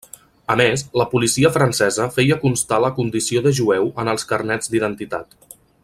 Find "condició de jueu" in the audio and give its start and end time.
2.97-3.93